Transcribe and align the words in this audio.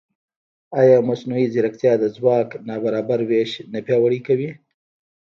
ایا 0.81 0.97
مصنوعي 1.09 1.45
ځیرکتیا 1.53 1.93
د 1.99 2.05
ځواک 2.15 2.49
نابرابر 2.67 3.19
وېش 3.29 3.51
نه 3.73 3.79
پیاوړی 3.85 4.19
کوي؟ 4.27 4.49